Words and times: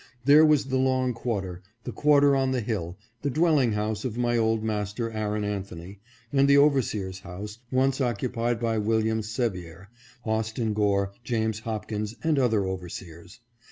There 0.25 0.43
was 0.43 0.65
the 0.65 0.79
long 0.79 1.13
quarter, 1.13 1.61
the 1.83 1.91
quarter 1.91 2.35
on 2.35 2.49
the 2.49 2.61
hill, 2.61 2.97
the 3.21 3.29
dwelling 3.29 3.73
house 3.73 4.03
of 4.03 4.17
my 4.17 4.35
old 4.35 4.63
master 4.63 5.11
Aaron 5.11 5.43
Anthony, 5.43 5.99
and 6.33 6.47
the 6.47 6.57
overseer's 6.57 7.19
house, 7.19 7.59
once 7.69 8.01
occupied 8.01 8.59
by 8.59 8.79
William 8.79 9.21
Sevier, 9.21 9.89
Austin 10.25 10.73
Gore, 10.73 11.13
James 11.23 11.59
Hopkins, 11.59 12.15
and 12.23 12.39
other 12.39 12.65
overseers. 12.65 13.41